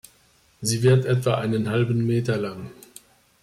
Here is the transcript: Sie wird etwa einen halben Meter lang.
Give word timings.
Sie 0.61 0.81
wird 0.81 1.05
etwa 1.05 1.35
einen 1.37 1.69
halben 1.69 2.03
Meter 2.07 2.35
lang. 2.35 2.71